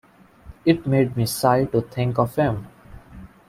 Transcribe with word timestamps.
It 0.65 0.87
made 0.87 1.15
me 1.15 1.27
sigh 1.27 1.65
to 1.65 1.81
think 1.81 2.17
of 2.17 2.35
him. 2.35 2.65